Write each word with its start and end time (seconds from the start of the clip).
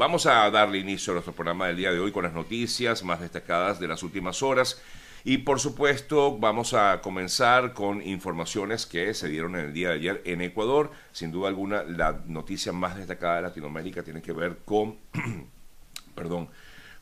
Vamos 0.00 0.24
a 0.24 0.50
darle 0.50 0.78
inicio 0.78 1.12
a 1.12 1.16
nuestro 1.16 1.34
programa 1.34 1.66
del 1.66 1.76
día 1.76 1.92
de 1.92 2.00
hoy 2.00 2.10
con 2.10 2.24
las 2.24 2.32
noticias 2.32 3.04
más 3.04 3.20
destacadas 3.20 3.78
de 3.78 3.86
las 3.86 4.02
últimas 4.02 4.42
horas. 4.42 4.80
Y 5.24 5.36
por 5.36 5.60
supuesto 5.60 6.38
vamos 6.38 6.72
a 6.72 7.02
comenzar 7.02 7.74
con 7.74 8.00
informaciones 8.00 8.86
que 8.86 9.12
se 9.12 9.28
dieron 9.28 9.56
en 9.56 9.66
el 9.66 9.72
día 9.74 9.90
de 9.90 9.96
ayer 9.96 10.22
en 10.24 10.40
Ecuador. 10.40 10.90
Sin 11.12 11.30
duda 11.30 11.48
alguna, 11.48 11.82
la 11.82 12.22
noticia 12.24 12.72
más 12.72 12.96
destacada 12.96 13.36
de 13.36 13.42
Latinoamérica 13.42 14.02
tiene 14.02 14.22
que 14.22 14.32
ver 14.32 14.60
con, 14.64 14.96
perdón, 16.14 16.48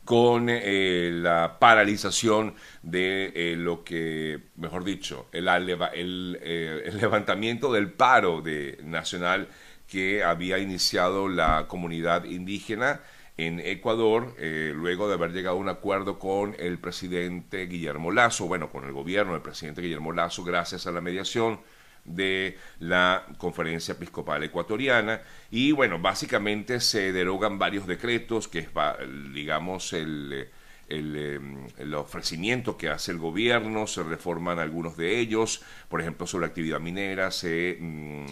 con 0.03 0.47
eh, 0.49 1.09
la 1.13 1.57
paralización 1.57 2.55
de 2.83 3.31
eh, 3.33 3.55
lo 3.55 3.85
que, 3.85 4.41
mejor 4.57 4.83
dicho, 4.83 5.27
el, 5.31 5.47
eh, 5.47 6.83
el, 6.85 6.97
levantamiento 6.99 7.71
del 7.71 7.93
paro 7.93 8.41
de 8.41 8.77
nacional 8.83 9.47
que 9.89 10.23
había 10.23 10.59
iniciado 10.59 11.27
la 11.27 11.67
comunidad 11.67 12.23
indígena 12.25 13.01
en 13.37 13.59
Ecuador, 13.61 14.35
luego 14.37 15.07
de 15.07 15.13
haber 15.13 15.31
llegado 15.31 15.55
a 15.55 15.59
un 15.59 15.69
acuerdo 15.69 16.19
con 16.19 16.55
el 16.59 16.77
presidente 16.77 17.67
Guillermo 17.67 18.11
Lazo, 18.11 18.47
bueno, 18.47 18.69
con 18.69 18.83
el 18.83 18.91
gobierno 18.91 19.31
del 19.31 19.41
presidente 19.41 19.81
Guillermo 19.81 20.11
Lazo, 20.11 20.43
gracias 20.43 20.87
a 20.87 20.91
la 20.91 20.99
mediación 20.99 21.59
de 22.05 22.57
la 22.79 23.25
Conferencia 23.37 23.93
Episcopal 23.93 24.43
Ecuatoriana. 24.43 25.21
Y 25.51 25.71
bueno, 25.71 25.99
básicamente 25.99 26.79
se 26.79 27.13
derogan 27.13 27.59
varios 27.59 27.87
decretos 27.87 28.47
que 28.47 28.59
es, 28.59 28.69
digamos, 29.33 29.93
el, 29.93 30.49
em, 30.89 31.67
el, 31.77 31.93
ofrecimiento 31.93 32.77
que 32.77 32.89
hace 32.89 33.11
el 33.11 33.19
gobierno, 33.19 33.87
se 33.87 34.03
reforman 34.03 34.59
algunos 34.59 34.97
de 34.97 35.19
ellos, 35.19 35.61
por 35.87 36.01
ejemplo, 36.01 36.27
sobre 36.27 36.47
actividad 36.47 36.79
minera, 36.79 37.31
se... 37.31 37.77
Mm, 37.79 38.25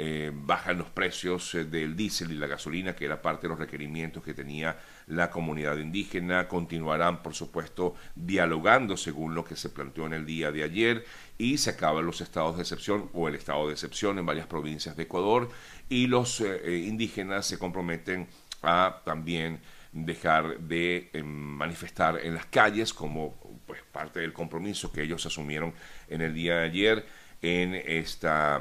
eh, 0.00 0.30
bajan 0.32 0.78
los 0.78 0.90
precios 0.90 1.56
eh, 1.56 1.64
del 1.64 1.96
diésel 1.96 2.30
y 2.30 2.36
la 2.36 2.46
gasolina, 2.46 2.94
que 2.94 3.04
era 3.04 3.20
parte 3.20 3.42
de 3.42 3.48
los 3.48 3.58
requerimientos 3.58 4.22
que 4.22 4.32
tenía 4.32 4.78
la 5.08 5.28
comunidad 5.28 5.76
indígena. 5.76 6.46
Continuarán, 6.46 7.20
por 7.20 7.34
supuesto, 7.34 7.96
dialogando 8.14 8.96
según 8.96 9.34
lo 9.34 9.44
que 9.44 9.56
se 9.56 9.70
planteó 9.70 10.06
en 10.06 10.12
el 10.12 10.24
día 10.24 10.52
de 10.52 10.62
ayer 10.62 11.04
y 11.36 11.58
se 11.58 11.70
acaban 11.70 12.06
los 12.06 12.20
estados 12.20 12.54
de 12.54 12.62
excepción 12.62 13.10
o 13.12 13.26
el 13.26 13.34
estado 13.34 13.66
de 13.66 13.72
excepción 13.72 14.20
en 14.20 14.26
varias 14.26 14.46
provincias 14.46 14.96
de 14.96 15.02
Ecuador 15.02 15.48
y 15.88 16.06
los 16.06 16.40
eh, 16.42 16.84
indígenas 16.86 17.46
se 17.46 17.58
comprometen 17.58 18.28
a 18.62 19.02
también 19.04 19.58
dejar 19.90 20.60
de 20.60 21.10
manifestar 21.24 22.20
en 22.22 22.34
las 22.34 22.46
calles 22.46 22.94
como 22.94 23.34
pues 23.66 23.80
parte 23.90 24.20
del 24.20 24.32
compromiso 24.32 24.92
que 24.92 25.02
ellos 25.02 25.26
asumieron 25.26 25.74
en 26.08 26.20
el 26.20 26.34
día 26.34 26.58
de 26.58 26.64
ayer 26.66 27.06
en 27.42 27.74
esta 27.74 28.60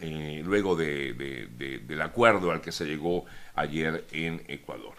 eh, 0.00 0.42
luego 0.44 0.76
del 0.76 2.02
acuerdo 2.02 2.50
al 2.50 2.60
que 2.60 2.72
se 2.72 2.84
llegó 2.84 3.24
ayer 3.54 4.04
en 4.12 4.42
Ecuador. 4.48 4.94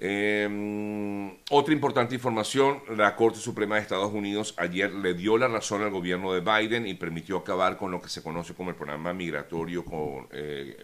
Em, 0.00 1.30
otra 1.50 1.74
importante 1.74 2.14
información, 2.14 2.82
la 2.96 3.16
Corte 3.16 3.40
Suprema 3.40 3.74
de 3.74 3.82
Estados 3.82 4.12
Unidos 4.12 4.54
ayer 4.56 4.92
le 4.92 5.14
dio 5.14 5.36
la 5.36 5.48
razón 5.48 5.82
al 5.82 5.90
gobierno 5.90 6.32
de 6.32 6.40
Biden 6.40 6.86
y 6.86 6.94
permitió 6.94 7.38
acabar 7.38 7.76
con 7.76 7.90
lo 7.90 8.00
que 8.00 8.08
se 8.08 8.22
conoce 8.22 8.54
como 8.54 8.70
el 8.70 8.76
programa 8.76 9.12
migratorio 9.12 9.84
con, 9.84 10.28
eh, 10.32 10.76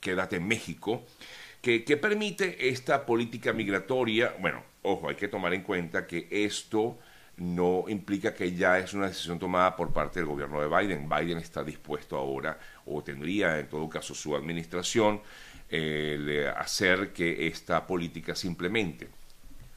Quédate 0.00 0.36
en 0.36 0.48
México, 0.48 1.04
que 1.60 1.96
permite 1.96 2.68
esta 2.68 3.06
política 3.06 3.52
migratoria, 3.52 4.34
bueno, 4.40 4.64
ojo, 4.82 5.08
hay 5.08 5.14
que 5.14 5.28
tomar 5.28 5.54
en 5.54 5.62
cuenta 5.62 6.08
que 6.08 6.26
esto 6.28 6.98
no 7.36 7.84
implica 7.88 8.34
que 8.34 8.54
ya 8.54 8.78
es 8.78 8.94
una 8.94 9.08
decisión 9.08 9.38
tomada 9.38 9.74
por 9.74 9.92
parte 9.92 10.20
del 10.20 10.28
gobierno 10.28 10.60
de 10.60 10.68
Biden. 10.68 11.08
Biden 11.08 11.38
está 11.38 11.64
dispuesto 11.64 12.16
ahora, 12.16 12.58
o 12.86 13.02
tendría 13.02 13.58
en 13.58 13.68
todo 13.68 13.88
caso 13.88 14.14
su 14.14 14.36
administración, 14.36 15.20
eh, 15.70 16.52
hacer 16.56 17.12
que 17.12 17.46
esta 17.46 17.86
política 17.86 18.34
se 18.34 18.46
implemente. 18.46 19.08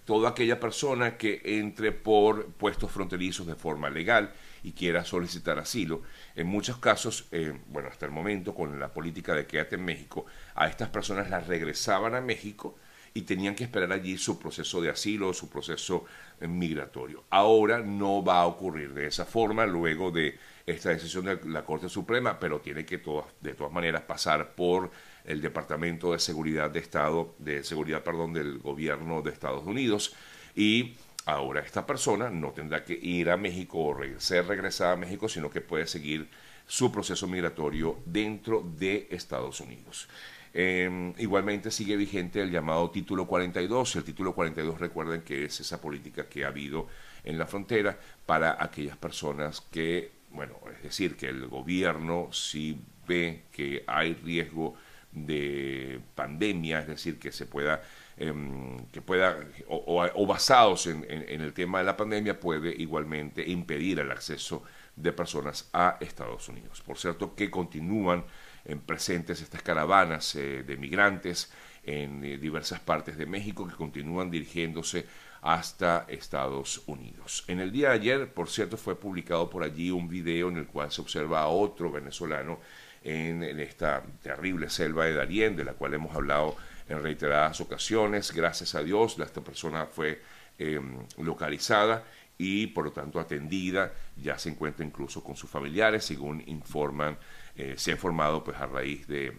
Toda 0.04 0.30
aquella 0.30 0.60
persona 0.60 1.18
que 1.18 1.42
entre 1.44 1.92
por 1.92 2.48
puestos 2.48 2.92
fronterizos 2.92 3.48
de 3.48 3.56
forma 3.56 3.90
legal 3.90 4.32
y 4.62 4.74
quiera 4.74 5.04
solicitar 5.04 5.58
asilo, 5.58 6.02
en 6.36 6.48
muchos 6.48 6.78
casos, 6.78 7.28
eh, 7.32 7.58
bueno, 7.68 7.90
hasta 7.90 8.06
el 8.06 8.12
momento 8.12 8.54
con 8.54 8.80
la 8.80 8.94
política 8.94 9.34
de 9.34 9.48
quédate 9.48 9.76
en 9.76 9.86
México, 9.86 10.26
a 10.54 10.68
estas 10.68 10.90
personas 10.90 11.30
las 11.30 11.48
regresaban 11.48 12.14
a 12.14 12.22
México 12.22 12.76
y 13.18 13.22
tenían 13.22 13.56
que 13.56 13.64
esperar 13.64 13.94
allí 13.94 14.18
su 14.18 14.38
proceso 14.38 14.82
de 14.82 14.90
asilo, 14.90 15.34
su 15.34 15.50
proceso 15.50 16.04
eh, 16.42 16.48
migratorio. 16.50 17.24
Ahora 17.30 17.80
no 17.80 18.22
va 18.22 18.42
a 18.42 18.46
ocurrir 18.46 18.94
de 18.94 19.08
esa 19.08 19.24
forma 19.24 19.66
luego 19.66 20.12
de 20.12 20.38
esta 20.66 20.90
decisión 20.90 21.24
de 21.24 21.40
la 21.46 21.64
Corte 21.64 21.88
Suprema, 21.88 22.38
pero 22.38 22.60
tiene 22.60 22.86
que 22.86 22.98
de 23.40 23.54
todas 23.54 23.72
maneras 23.72 24.02
pasar 24.02 24.54
por 24.54 24.92
el 25.24 25.42
Departamento 25.42 26.12
de 26.12 26.20
Seguridad 26.20 26.70
de 26.70 26.80
Estado, 26.80 27.36
de 27.40 27.64
Seguridad, 27.64 28.04
perdón, 28.04 28.34
del 28.34 28.60
Gobierno 28.60 29.22
de 29.22 29.32
Estados 29.32 29.66
Unidos 29.66 30.14
y 30.54 30.98
ahora 31.26 31.62
esta 31.62 31.86
persona 31.86 32.30
no 32.30 32.52
tendrá 32.52 32.84
que 32.84 33.00
ir 33.02 33.30
a 33.30 33.38
México 33.38 33.80
o 33.80 33.98
ser 34.20 34.46
regresada 34.46 34.92
a 34.92 34.98
México, 34.98 35.30
sino 35.30 35.50
que 35.50 35.62
puede 35.62 35.88
seguir 35.88 36.30
su 36.68 36.92
proceso 36.92 37.28
migratorio 37.28 37.98
dentro 38.06 38.62
de 38.62 39.08
Estados 39.10 39.62
Unidos. 39.62 40.10
Em, 40.58 41.14
igualmente 41.18 41.70
sigue 41.70 41.98
vigente 41.98 42.42
el 42.42 42.50
llamado 42.50 42.90
título 42.90 43.28
42. 43.28 43.98
El 43.98 44.06
título 44.06 44.34
42 44.34 44.80
recuerden 44.80 45.22
que 45.22 45.44
es 45.44 45.60
esa 45.60 45.82
política 45.82 46.30
que 46.30 46.46
ha 46.46 46.48
habido 46.48 46.88
en 47.26 47.38
la 47.38 47.46
frontera 47.46 48.00
para 48.26 48.64
aquellas 48.64 48.96
personas 48.96 49.60
que, 49.60 50.12
bueno, 50.32 50.54
es 50.78 50.82
decir, 50.82 51.18
que 51.18 51.28
el 51.28 51.48
gobierno 51.48 52.30
si 52.32 52.80
ve 53.06 53.44
que 53.52 53.84
hay 53.86 54.14
riesgo 54.14 54.76
de 55.12 56.00
pandemia, 56.16 56.80
es 56.80 56.88
decir, 56.88 57.20
que 57.20 57.34
se 57.34 57.46
pueda, 57.46 57.82
em, 58.16 58.78
que 58.94 59.02
pueda, 59.02 59.38
o, 59.68 60.26
basados 60.26 60.88
en, 60.88 61.04
el 61.10 61.52
tema 61.52 61.80
de 61.80 61.84
la 61.84 61.98
pandemia, 61.98 62.40
puede 62.40 62.74
igualmente 62.82 63.46
impedir 63.46 64.00
el 64.00 64.10
acceso 64.10 64.64
de 64.96 65.12
personas 65.12 65.70
a 65.74 65.98
Estados 66.00 66.48
Unidos. 66.48 66.82
Por 66.82 66.98
cierto, 66.98 67.36
que 67.36 67.52
continúan 67.52 68.24
presentes 68.86 69.42
estas 69.42 69.62
caravanas 69.62 70.36
eh, 70.36 70.64
de 70.64 70.78
migrantes 70.78 71.52
en 71.84 72.24
eh, 72.24 72.38
diversas 72.38 72.80
partes 72.80 73.18
de 73.18 73.26
México 73.26 73.68
que 73.68 73.76
continúan 73.76 74.32
dirigiéndose 74.32 75.06
hasta 75.42 76.06
Estados 76.08 76.82
Unidos. 76.88 77.44
En 77.48 77.60
el 77.60 77.72
día 77.72 77.90
de 77.90 77.96
ayer, 77.96 78.34
por 78.34 78.50
cierto, 78.50 78.78
fue 78.78 79.00
publicado 79.00 79.50
por 79.50 79.64
allí 79.64 79.92
un 79.92 80.10
video 80.10 80.50
en 80.50 80.58
el 80.58 80.66
cual 80.66 80.92
se 80.92 81.02
observa 81.02 81.42
a 81.42 81.48
otro 81.48 81.92
venezolano 81.92 82.60
en, 83.04 83.44
esta 83.44 84.02
terrible 84.24 84.70
selva 84.70 85.06
de 85.06 85.14
Darién, 85.14 85.56
de 85.56 85.64
la 85.64 85.74
cual 85.74 85.94
hemos 85.94 86.16
hablado 86.16 86.56
en 86.90 87.04
reiteradas 87.04 87.62
ocasiones. 87.62 88.32
Gracias 88.32 88.74
a 88.74 88.82
Dios, 88.82 89.20
esta 89.20 89.42
persona 89.42 89.86
fue 89.86 90.20
em, 90.58 90.98
localizada 91.20 92.04
y 92.38 92.68
por 92.68 92.86
lo 92.86 92.92
tanto 92.92 93.20
atendida, 93.20 93.94
ya 94.22 94.38
se 94.38 94.50
encuentra 94.50 94.86
incluso 94.86 95.24
con 95.24 95.36
sus 95.36 95.50
familiares, 95.50 96.04
según 96.04 96.44
informan 96.48 97.18
eh, 97.56 97.76
se 97.78 97.92
ha 97.92 97.94
informado 97.94 98.44
pues 98.44 98.58
a 98.58 98.66
raíz 98.66 99.08
de, 99.08 99.34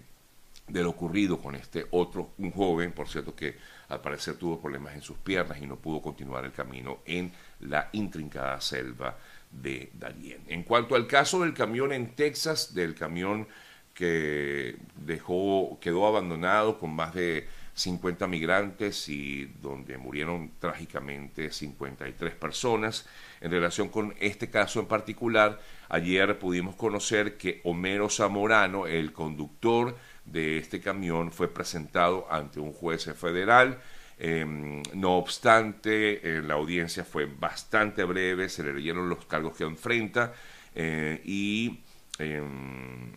lo 0.69 0.91
ocurrido 0.91 1.39
con 1.39 1.55
este 1.55 1.87
otro, 1.91 2.31
un 2.39 2.51
joven, 2.51 2.93
por 2.93 3.09
cierto, 3.09 3.35
que 3.35 3.57
al 3.89 4.01
parecer 4.01 4.37
tuvo 4.37 4.61
problemas 4.61 4.95
en 4.95 5.03
sus 5.03 5.19
piernas 5.19 5.59
y 5.61 5.67
no 5.67 5.77
pudo 5.77 6.01
continuar 6.01 6.45
el 6.45 6.53
camino 6.53 6.99
en 7.05 7.31
la 7.61 7.91
intrincada 7.93 8.61
selva 8.61 9.17
de 9.51 9.91
Darien. 9.95 10.43
En 10.49 10.63
cuanto 10.63 10.97
al 10.97 11.07
caso 11.07 11.43
del 11.43 11.55
camión 11.55 11.93
en 11.93 12.15
Texas, 12.15 12.75
del 12.75 12.95
camión 12.95 13.47
que 13.95 14.77
dejó, 14.97 15.79
quedó 15.81 16.07
abandonado 16.07 16.79
con 16.79 16.95
más 16.95 17.15
de 17.15 17.47
50 17.77 18.27
migrantes 18.27 19.09
y 19.11 19.45
donde 19.61 19.99
murieron 19.99 20.51
trágicamente 20.59 21.53
53 21.53 22.35
personas. 22.35 23.07
En 23.43 23.51
relación 23.51 23.91
con 23.91 24.15
este 24.19 24.49
caso 24.49 24.81
en 24.81 24.87
particular, 24.87 25.61
ayer 25.91 26.39
pudimos 26.39 26.75
conocer 26.75 27.37
que 27.37 27.61
Homero 27.65 28.09
Zamorano, 28.09 28.87
el 28.87 29.13
conductor 29.13 29.95
de 30.25 30.57
este 30.57 30.81
camión, 30.81 31.31
fue 31.31 31.49
presentado 31.49 32.27
ante 32.31 32.61
un 32.61 32.73
juez 32.73 33.05
federal. 33.15 33.79
Em, 34.19 34.83
no 34.95 35.19
obstante, 35.19 36.39
eh, 36.39 36.41
la 36.41 36.55
audiencia 36.55 37.05
fue 37.05 37.27
bastante 37.27 38.03
breve, 38.05 38.49
se 38.49 38.63
le 38.63 38.73
leyeron 38.73 39.11
los 39.11 39.27
cargos 39.27 39.55
que 39.55 39.65
enfrenta 39.65 40.33
eh, 40.75 41.21
y 41.27 41.81
em, 42.19 43.13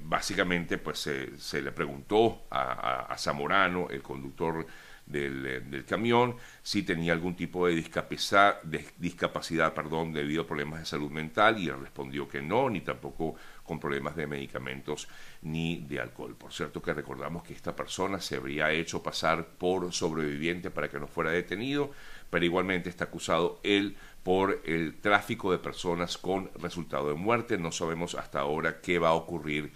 básicamente 0.00 0.78
pues 0.78 0.98
se, 0.98 1.62
le 1.62 1.72
preguntó 1.72 2.46
a, 2.50 3.14
Zamorano, 3.18 3.88
el 3.90 4.02
conductor 4.02 4.66
eh, 5.14 5.62
del, 5.64 5.84
camión, 5.84 6.36
si 6.62 6.82
tenía 6.82 7.12
algún 7.12 7.34
tipo 7.34 7.66
de 7.66 7.74
discapacidad, 7.74 8.62
discapacidad 8.98 9.74
perdón, 9.74 10.12
debido 10.12 10.42
a 10.42 10.46
problemas 10.46 10.80
de 10.80 10.86
salud 10.86 11.10
mental 11.10 11.58
y 11.58 11.68
él 11.68 11.80
respondió 11.80 12.28
que 12.28 12.40
no, 12.42 12.70
ni 12.70 12.80
tampoco 12.80 13.34
con 13.64 13.78
problemas 13.78 14.16
de 14.16 14.26
medicamentos 14.26 15.08
ni 15.42 15.78
de 15.78 16.00
alcohol. 16.00 16.36
Por 16.36 16.52
cierto 16.52 16.82
que 16.82 16.92
recordamos 16.92 17.42
que 17.42 17.54
esta 17.54 17.74
persona 17.74 18.20
se 18.20 18.36
habría 18.36 18.70
hecho 18.72 19.02
pasar 19.02 19.46
por 19.46 19.92
sobreviviente 19.92 20.70
para 20.70 20.88
que 20.88 20.98
no 20.98 21.06
fuera 21.06 21.30
detenido, 21.30 21.90
pero 22.30 22.44
igualmente 22.44 22.88
está 22.88 23.04
acusado 23.04 23.60
él 23.62 23.96
por 24.22 24.62
el 24.64 25.00
tráfico 25.00 25.52
de 25.52 25.58
personas 25.58 26.16
con 26.16 26.50
resultado 26.54 27.08
de 27.08 27.14
muerte. 27.14 27.58
No 27.58 27.72
sabemos 27.72 28.14
hasta 28.14 28.40
ahora 28.40 28.80
qué 28.80 28.98
va 28.98 29.10
a 29.10 29.14
ocurrir 29.14 29.72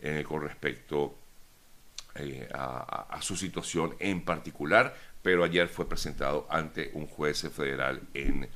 eh, 0.00 0.24
con 0.26 0.42
respecto 0.42 1.19
eh, 2.16 2.48
a, 2.52 3.18
su 3.22 3.36
situación 3.36 3.94
en 3.98 4.24
particular, 4.24 4.94
pero 5.22 5.44
ayer 5.44 5.68
fue 5.68 5.88
presentado 5.88 6.46
ante 6.50 6.90
un 6.94 7.06
juez 7.06 7.48
federal 7.52 8.02
en, 8.14 8.48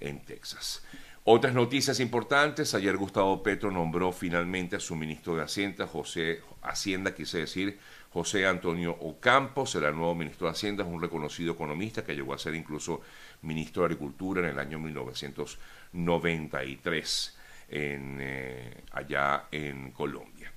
en 0.00 0.24
Texas. 0.24 0.82
Otras 1.24 1.54
noticias 1.54 2.00
importantes, 2.00 2.74
ayer 2.74 2.96
Gustavo 2.96 3.44
Petro 3.44 3.70
nombró 3.70 4.10
finalmente 4.10 4.74
a 4.74 4.80
su 4.80 4.96
ministro 4.96 5.36
de 5.36 5.42
Hacienda, 5.42 5.86
José 5.86 6.40
Hacienda, 6.62 7.14
quise 7.14 7.38
decir, 7.38 7.78
José 8.12 8.44
Antonio 8.46 8.96
Ocampo, 9.00 9.64
será 9.64 9.90
el 9.90 9.96
nuevo 9.96 10.14
ministro 10.14 10.48
de 10.48 10.52
Hacienda, 10.52 10.82
es 10.82 10.90
un 10.90 11.00
reconocido 11.00 11.54
economista 11.54 12.04
que 12.04 12.14
llegó 12.14 12.34
a 12.34 12.38
ser 12.38 12.54
incluso 12.54 13.00
ministro 13.42 13.82
de 13.82 13.86
Agricultura 13.86 14.40
en 14.40 14.48
el 14.48 14.58
año 14.58 14.78
1993, 14.80 17.38
en, 17.68 18.18
eh, 18.20 18.82
allá 18.90 19.44
en 19.50 19.92
Colombia. 19.92 20.51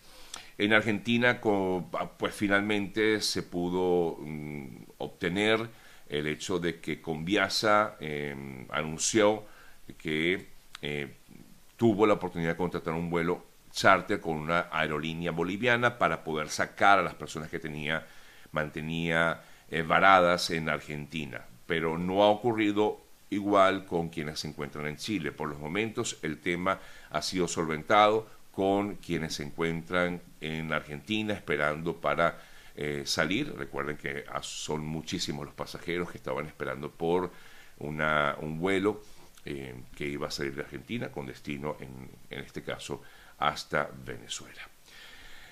En 0.57 0.74
Argentina, 0.74 1.42
pues 2.18 2.34
finalmente 2.34 3.19
se 3.22 3.44
pudo 3.44 4.18
mm, 4.19 4.68
obtener 5.00 5.69
el 6.07 6.28
hecho 6.28 6.60
de 6.60 6.80
que 6.80 7.02
Conviasa 7.02 7.98
em, 8.00 8.66
anunció 8.69 9.44
que 9.98 10.48
eh, 10.81 11.16
tuvo 11.75 12.07
la 12.07 12.13
oportunidad 12.13 12.52
de 12.52 12.57
contratar 12.57 12.94
un 12.94 13.10
vuelo 13.10 13.44
charter 13.72 14.22
con 14.22 14.38
una 14.38 14.69
aerolínea 14.72 15.31
boliviana 15.31 15.98
para 15.98 16.24
poder 16.24 16.50
sacar 16.50 17.00
a 17.00 17.04
las 17.04 17.16
personas 17.16 17.50
que 17.50 17.60
tenía, 17.60 18.06
mantenía 18.51 19.42
eh, 19.69 19.81
varadas 19.81 20.50
en 20.51 20.69
Argentina. 20.69 21.42
Pero 21.66 21.98
no 21.98 22.24
ha 22.24 22.28
ocurrido 22.28 23.01
igual 23.30 23.86
con 23.86 24.10
quienes 24.10 24.40
se 24.40 24.48
encuentran 24.48 24.88
en 24.88 24.98
Chile. 24.98 25.31
Por 25.34 25.50
los 25.50 25.60
momentos 25.60 26.18
el 26.22 26.40
tema 26.40 26.80
ha 27.10 27.22
sido 27.22 27.48
solventado 27.48 28.28
con 28.56 28.96
quienes 28.96 29.36
se 29.36 29.44
encuentran 29.44 30.22
en 30.40 30.72
Argentina 30.72 31.34
esperando 31.34 31.98
para 31.98 32.40
eh, 32.75 33.04
salir. 33.06 33.54
Recuerden 33.54 33.98
que 33.98 34.24
son 34.42 34.86
muchísimos 34.86 35.46
los 35.46 35.54
pasajeros 35.54 36.10
que 36.10 36.18
estaban 36.18 36.46
esperando 36.46 36.90
por 36.90 37.31
un 37.80 38.60
vuelo 38.60 39.02
eh, 39.44 39.75
que 39.98 40.07
iba 40.07 40.28
a 40.28 40.31
salir 40.31 40.56
de 40.56 40.62
Argentina 40.62 41.12
con 41.12 41.25
destino, 41.25 41.75
en, 41.81 42.10
este 42.30 42.63
caso, 42.63 43.02
hasta 43.40 43.90
Venezuela. 44.06 44.62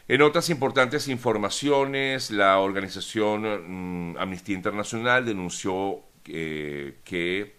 En 0.08 0.22
otras 0.22 0.50
importantes 0.50 1.10
informaciones, 1.10 2.32
la 2.32 2.60
organización 2.60 4.14
mm, 4.14 4.18
Amnistía 4.18 4.56
Internacional 4.56 5.26
denunció 5.26 6.00
eh, 6.26 7.00
que 7.04 7.54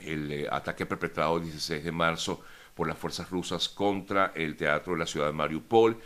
el 0.00 0.48
ataque 0.50 0.84
perpetrado 0.84 1.36
el 1.36 1.44
16 1.44 1.84
de 1.84 1.92
marzo 1.92 2.42
por 2.78 2.86
las 2.86 2.96
fuerzas 2.96 3.28
rusas 3.28 3.68
contra 3.68 4.30
el 4.36 4.56
teatro 4.56 4.92
de 4.92 5.00
la 5.00 5.06
ciudad 5.06 5.26
de 5.26 5.32
Mariupol 5.32 5.98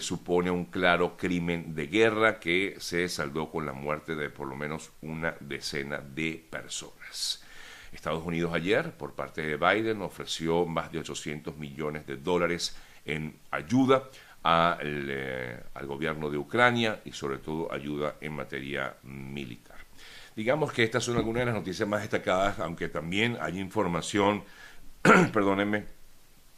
supone 0.00 0.50
un 0.50 0.64
claro 0.64 1.18
crimen 1.18 1.74
de 1.74 1.88
guerra 1.88 2.40
que 2.40 2.76
se 2.78 3.06
saldó 3.10 3.50
con 3.50 3.66
la 3.66 3.74
muerte 3.74 4.14
de 4.14 4.30
por 4.30 4.48
lo 4.48 4.56
menos 4.56 4.90
una 5.02 5.36
decena 5.40 5.98
de 5.98 6.42
personas. 6.48 7.44
Estados 7.92 8.24
Unidos 8.24 8.54
ayer, 8.54 8.92
por 8.92 9.12
parte 9.12 9.42
de 9.42 9.58
Biden, 9.58 10.00
ofreció 10.00 10.64
más 10.64 10.90
de 10.90 11.00
800 11.00 11.58
millones 11.58 12.06
de 12.06 12.16
dólares 12.16 12.74
en 13.04 13.36
ayuda 13.50 14.08
eh, 14.80 15.62
al 15.74 15.86
gobierno 15.86 16.30
de 16.30 16.38
Ucrania 16.38 17.02
y 17.04 17.12
sobre 17.12 17.36
todo 17.36 17.70
ayuda 17.70 18.14
en 18.22 18.32
materia 18.32 18.96
militar. 19.02 19.76
Digamos 20.34 20.72
que 20.72 20.84
estas 20.84 21.04
son 21.04 21.18
algunas 21.18 21.42
de 21.42 21.46
las 21.46 21.54
noticias 21.54 21.86
más 21.86 22.00
destacadas, 22.00 22.58
aunque 22.60 22.88
también 22.88 23.36
hay 23.42 23.60
información, 23.60 24.42
perdónenme, 25.02 25.84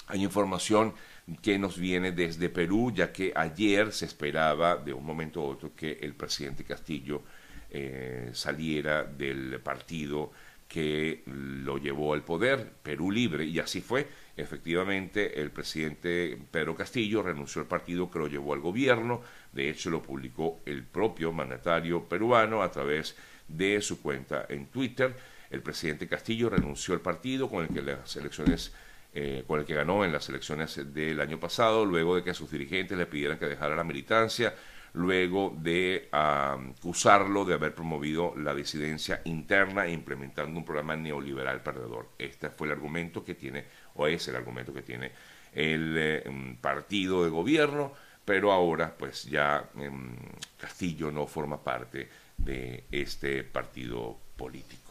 hay 0.06 0.22
información 0.22 0.94
que 1.42 1.58
nos 1.58 1.78
viene 1.78 2.12
desde 2.12 2.48
Perú, 2.48 2.92
ya 2.94 3.12
que 3.12 3.32
ayer 3.34 3.92
se 3.92 4.06
esperaba 4.06 4.76
de 4.76 4.92
un 4.92 5.04
momento 5.04 5.40
a 5.40 5.44
otro 5.44 5.74
que 5.74 5.98
el 6.00 6.14
presidente 6.14 6.64
Castillo 6.64 7.22
eh, 7.70 8.30
saliera 8.32 9.02
del 9.02 9.60
partido 9.60 10.30
que 10.68 11.22
lo 11.26 11.78
llevó 11.78 12.14
al 12.14 12.22
poder, 12.22 12.72
Perú 12.82 13.10
Libre, 13.10 13.44
y 13.44 13.58
así 13.58 13.80
fue. 13.80 14.08
Efectivamente, 14.36 15.40
el 15.40 15.50
presidente 15.50 16.38
Pedro 16.50 16.74
Castillo 16.74 17.22
renunció 17.22 17.62
al 17.62 17.68
partido 17.68 18.10
que 18.10 18.18
lo 18.18 18.28
llevó 18.28 18.52
al 18.52 18.60
gobierno, 18.60 19.22
de 19.52 19.70
hecho 19.70 19.90
lo 19.90 20.02
publicó 20.02 20.60
el 20.66 20.84
propio 20.84 21.32
mandatario 21.32 22.04
peruano 22.04 22.62
a 22.62 22.70
través 22.70 23.16
de 23.48 23.80
su 23.80 24.02
cuenta 24.02 24.46
en 24.48 24.66
Twitter. 24.66 25.16
El 25.50 25.62
presidente 25.62 26.08
Castillo 26.08 26.50
renunció 26.50 26.94
al 26.94 27.00
partido 27.00 27.48
con 27.48 27.64
el 27.64 27.72
que 27.72 27.82
las 27.82 28.16
elecciones 28.16 28.72
eh, 29.18 29.44
con 29.46 29.58
el 29.58 29.64
que 29.64 29.72
ganó 29.72 30.04
en 30.04 30.12
las 30.12 30.28
elecciones 30.28 30.78
del 30.92 31.22
año 31.22 31.40
pasado, 31.40 31.86
luego 31.86 32.16
de 32.16 32.22
que 32.22 32.28
a 32.28 32.34
sus 32.34 32.50
dirigentes 32.50 32.98
le 32.98 33.06
pidieran 33.06 33.38
que 33.38 33.46
dejara 33.46 33.74
la 33.74 33.82
militancia, 33.82 34.54
luego 34.92 35.56
de 35.56 36.10
acusarlo 36.12 37.46
de 37.46 37.54
haber 37.54 37.74
promovido 37.74 38.34
la 38.36 38.54
disidencia 38.54 39.22
interna 39.24 39.86
e 39.86 39.92
implementando 39.92 40.58
un 40.58 40.66
programa 40.66 40.96
neoliberal 40.96 41.62
perdedor. 41.62 42.10
Este 42.18 42.50
fue 42.50 42.66
el 42.66 42.74
argumento 42.74 43.24
que 43.24 43.34
tiene, 43.34 43.64
o 43.94 44.06
es 44.06 44.28
el 44.28 44.36
argumento 44.36 44.74
que 44.74 44.82
tiene 44.82 45.12
el 45.54 45.94
eh, 45.96 46.56
partido 46.60 47.24
de 47.24 47.30
gobierno, 47.30 47.94
pero 48.22 48.52
ahora 48.52 48.94
pues 48.98 49.24
ya 49.24 49.70
em, 49.78 50.14
Castillo 50.58 51.10
no 51.10 51.26
forma 51.26 51.64
parte 51.64 52.06
de 52.36 52.84
este 52.92 53.44
partido 53.44 54.18
político. 54.36 54.85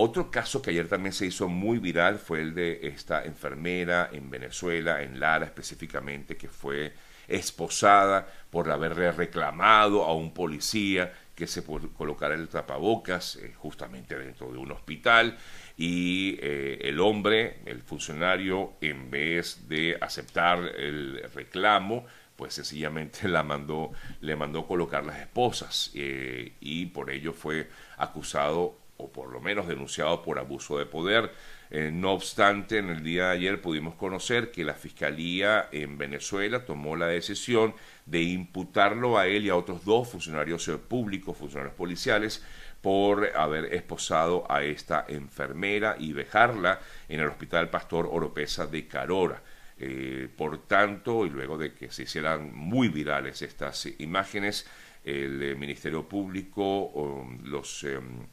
Otro 0.00 0.30
caso 0.30 0.62
que 0.62 0.70
ayer 0.70 0.86
también 0.86 1.12
se 1.12 1.26
hizo 1.26 1.48
muy 1.48 1.78
viral 1.80 2.20
fue 2.20 2.40
el 2.40 2.54
de 2.54 2.86
esta 2.86 3.24
enfermera 3.24 4.10
en 4.12 4.30
Venezuela, 4.30 5.02
en 5.02 5.18
Lara 5.18 5.44
específicamente, 5.44 6.36
que 6.36 6.46
fue 6.46 6.92
esposada 7.26 8.28
por 8.48 8.70
haberle 8.70 9.10
reclamado 9.10 10.04
a 10.04 10.14
un 10.14 10.32
policía 10.32 11.12
que 11.34 11.48
se 11.48 11.64
colocara 11.64 12.36
el 12.36 12.46
tapabocas 12.46 13.40
eh, 13.42 13.52
justamente 13.56 14.16
dentro 14.16 14.52
de 14.52 14.58
un 14.58 14.70
hospital. 14.70 15.36
Y 15.76 16.38
eh, 16.42 16.78
el 16.82 17.00
hombre, 17.00 17.58
el 17.66 17.82
funcionario, 17.82 18.74
en 18.80 19.10
vez 19.10 19.68
de 19.68 19.98
aceptar 20.00 20.60
el 20.76 21.28
reclamo, 21.34 22.06
pues 22.36 22.54
sencillamente 22.54 23.26
la 23.28 23.42
mandó, 23.42 23.90
le 24.20 24.36
mandó 24.36 24.64
colocar 24.64 25.04
las 25.04 25.18
esposas 25.18 25.90
eh, 25.96 26.52
y 26.60 26.86
por 26.86 27.10
ello 27.10 27.32
fue 27.32 27.68
acusado 27.96 28.76
o 28.98 29.10
por 29.10 29.32
lo 29.32 29.40
menos 29.40 29.66
denunciado 29.66 30.22
por 30.22 30.38
abuso 30.38 30.78
de 30.78 30.86
poder. 30.86 31.32
Eh, 31.70 31.90
no 31.92 32.12
obstante, 32.12 32.78
en 32.78 32.90
el 32.90 33.02
día 33.02 33.26
de 33.26 33.32
ayer 33.32 33.60
pudimos 33.60 33.94
conocer 33.94 34.50
que 34.50 34.64
la 34.64 34.74
Fiscalía 34.74 35.68
en 35.72 35.96
Venezuela 35.96 36.64
tomó 36.64 36.96
la 36.96 37.06
decisión 37.06 37.74
de 38.06 38.22
imputarlo 38.22 39.18
a 39.18 39.26
él 39.26 39.46
y 39.46 39.50
a 39.50 39.56
otros 39.56 39.84
dos 39.84 40.08
funcionarios 40.08 40.68
públicos, 40.88 41.36
funcionarios 41.36 41.74
policiales, 41.74 42.44
por 42.80 43.36
haber 43.36 43.74
esposado 43.74 44.50
a 44.50 44.62
esta 44.62 45.04
enfermera 45.08 45.96
y 45.98 46.12
dejarla 46.12 46.80
en 47.08 47.20
el 47.20 47.28
Hospital 47.28 47.70
Pastor 47.70 48.08
Oropesa 48.10 48.66
de 48.66 48.86
Carora. 48.86 49.42
Eh, 49.80 50.28
por 50.36 50.66
tanto, 50.66 51.24
y 51.24 51.30
luego 51.30 51.56
de 51.56 51.72
que 51.72 51.90
se 51.92 52.02
hicieran 52.02 52.52
muy 52.52 52.88
virales 52.88 53.42
estas 53.42 53.86
imágenes, 53.98 54.66
el 55.04 55.42
eh, 55.42 55.54
Ministerio 55.54 56.08
Público, 56.08 57.26
los 57.44 57.84
em, 57.84 58.26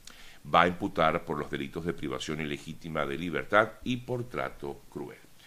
va 0.54 0.62
a 0.62 0.68
imputar 0.68 1.26
por 1.26 1.38
los 1.38 1.50
delitos 1.50 1.86
de 1.86 1.94
privación 1.94 2.42
ilegítima 2.42 3.06
de 3.06 3.18
libertad 3.18 3.74
y 3.84 3.98
por 3.98 4.30
trato 4.30 4.82
cruel. 4.90 5.25